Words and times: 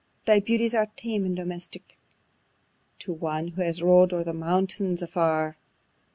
thy 0.25 0.39
beauties 0.39 0.73
are 0.73 0.87
tame 0.95 1.25
and 1.25 1.35
domestic, 1.35 1.95
To 2.97 3.13
one 3.13 3.49
who 3.49 3.61
has 3.61 3.83
rov'd 3.83 4.13
on 4.13 4.23
the 4.23 4.33
mountains 4.33 5.03
afar: 5.03 5.57
Oh! 5.59 5.63